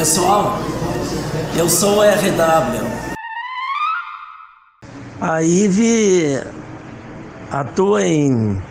Pessoal, 0.00 0.54
eu 1.54 1.68
sou 1.68 1.98
o 1.98 2.00
RW. 2.00 2.86
A 5.20 5.42
IVE 5.42 6.42
atua 7.50 8.06
em 8.06 8.62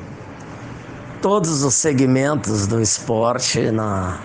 todos 1.21 1.63
os 1.63 1.75
segmentos 1.75 2.65
do 2.65 2.81
esporte 2.81 3.69
na 3.69 4.19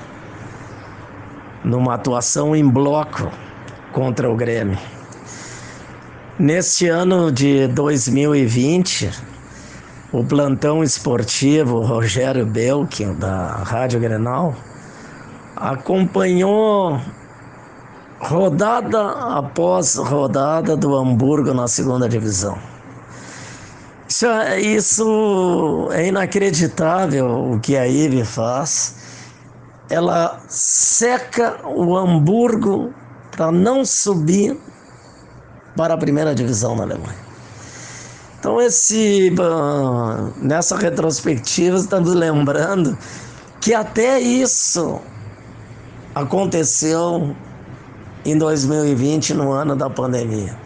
numa 1.63 1.93
atuação 1.93 2.57
em 2.57 2.67
bloco 2.67 3.31
contra 3.93 4.31
o 4.31 4.35
Grêmio. 4.35 4.79
Neste 6.39 6.89
ano 6.89 7.31
de 7.31 7.69
2020, 7.69 9.11
o 10.11 10.25
plantão 10.25 10.83
esportivo 10.83 11.83
Rogério 11.83 12.47
Belkin, 12.47 13.13
da 13.13 13.57
Rádio 13.63 14.01
Grenal, 14.01 14.57
acompanhou 15.57 17.01
rodada 18.21 19.11
após 19.37 19.97
rodada 19.97 20.77
do 20.77 20.97
Hamburgo 20.97 21.53
na 21.53 21.69
segunda 21.69 22.09
divisão. 22.09 22.59
Isso 24.09 24.27
é, 24.27 24.61
isso 24.61 25.89
é 25.93 26.09
inacreditável 26.09 27.53
o 27.53 27.61
que 27.61 27.77
a 27.77 27.87
IVE 27.87 28.25
faz. 28.25 28.97
Ela 29.91 30.41
seca 30.49 31.59
o 31.65 31.97
Hamburgo 31.97 32.93
para 33.31 33.51
não 33.51 33.85
subir 33.85 34.59
para 35.77 35.95
a 35.95 35.99
primeira 35.99 36.35
divisão 36.35 36.77
na 36.77 36.85
Alemanha. 36.85 37.25
Então 38.39 38.61
esse 38.61 39.35
nessa 40.37 40.77
retrospectiva 40.77 41.77
estamos 41.77 42.13
lembrando 42.13 42.97
que 43.61 43.73
até 43.73 44.21
isso 44.21 45.01
aconteceu 46.15 47.35
em 48.25 48.39
2020 48.39 49.35
no 49.35 49.53
ano 49.53 49.75
da 49.75 49.91
pandemia. 49.91 50.57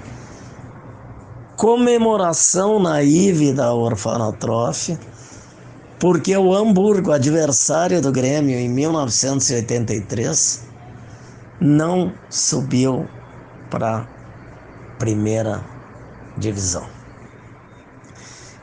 Comemoração 1.56 2.78
naive 2.78 3.52
da 3.52 3.72
orfanotrofe, 3.72 4.98
porque 5.98 6.36
o 6.36 6.54
Hamburgo, 6.54 7.10
adversário 7.10 8.00
do 8.00 8.12
Grêmio 8.12 8.58
em 8.58 8.69
1983, 8.69 10.69
não 11.60 12.12
subiu 12.30 13.08
para 13.69 14.06
primeira 14.98 15.64
divisão. 16.36 16.86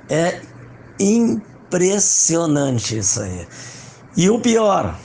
É 0.09 0.39
impressionante 0.99 2.97
isso 2.97 3.21
aí. 3.21 3.47
E 4.15 4.29
o 4.29 4.39
pior, 4.39 4.97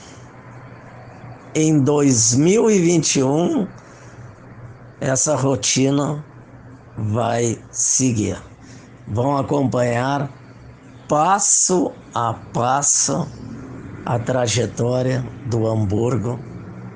em 1.53 1.79
2021 1.79 3.67
essa 4.99 5.35
rotina 5.35 6.23
vai 6.97 7.57
seguir. 7.71 8.37
Vão 9.07 9.37
acompanhar 9.37 10.29
passo 11.07 11.91
a 12.13 12.33
passo 12.33 13.27
a 14.05 14.17
trajetória 14.19 15.25
do 15.47 15.67
Hamburgo 15.67 16.39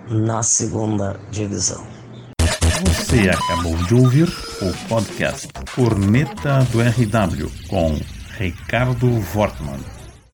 na 0.09 0.43
segunda 0.43 1.19
divisão. 1.31 1.85
Você 2.85 3.29
acabou 3.29 3.75
de 3.83 3.95
ouvir 3.95 4.29
o 4.61 4.87
podcast 4.87 5.47
Corneta 5.73 6.65
do 6.71 6.81
RW 6.81 7.51
com 7.67 7.99
Ricardo 8.37 9.07
Wortmann. 9.33 9.94